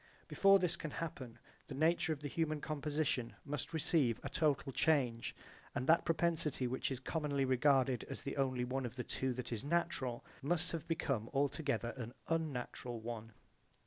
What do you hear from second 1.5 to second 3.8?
the nature of the human composition must